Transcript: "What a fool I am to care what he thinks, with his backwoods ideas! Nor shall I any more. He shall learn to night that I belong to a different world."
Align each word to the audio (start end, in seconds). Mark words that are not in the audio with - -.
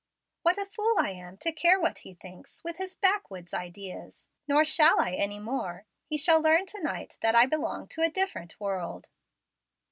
"What 0.41 0.57
a 0.57 0.65
fool 0.65 0.95
I 0.97 1.11
am 1.11 1.37
to 1.37 1.51
care 1.51 1.79
what 1.79 1.99
he 1.99 2.15
thinks, 2.15 2.63
with 2.63 2.77
his 2.77 2.95
backwoods 2.95 3.53
ideas! 3.53 4.29
Nor 4.47 4.65
shall 4.65 4.99
I 4.99 5.11
any 5.11 5.37
more. 5.37 5.85
He 6.07 6.17
shall 6.17 6.41
learn 6.41 6.65
to 6.65 6.81
night 6.81 7.19
that 7.21 7.35
I 7.35 7.45
belong 7.45 7.87
to 7.89 8.01
a 8.01 8.09
different 8.09 8.59
world." 8.59 9.09